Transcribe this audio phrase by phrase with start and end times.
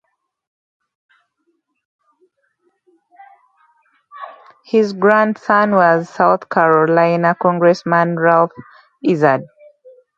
[4.65, 8.49] His grandson was South Carolina Congressman Ralph
[9.03, 9.43] Izard.